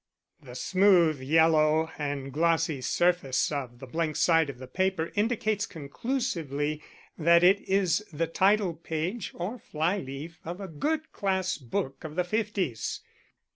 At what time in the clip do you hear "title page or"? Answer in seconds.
8.25-9.59